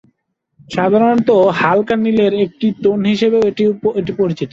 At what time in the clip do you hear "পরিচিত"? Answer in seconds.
4.19-4.49